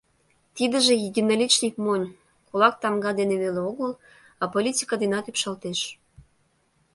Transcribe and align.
Тидыже 0.55 0.93
единоличник 1.07 1.75
монь, 1.85 2.15
кулак 2.47 2.75
тамга 2.81 3.11
дене 3.19 3.35
веле 3.43 3.61
огыл, 3.69 3.91
а 4.41 4.43
политика 4.53 4.93
денат 5.01 5.25
ӱпшалтеш. 5.31 5.79